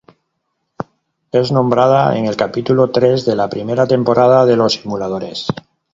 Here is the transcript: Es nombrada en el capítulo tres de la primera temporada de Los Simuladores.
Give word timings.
Es 1.31 1.51
nombrada 1.51 2.17
en 2.17 2.25
el 2.25 2.35
capítulo 2.35 2.89
tres 2.89 3.23
de 3.23 3.35
la 3.35 3.51
primera 3.51 3.85
temporada 3.85 4.47
de 4.47 4.55
Los 4.57 4.73
Simuladores. 4.73 5.45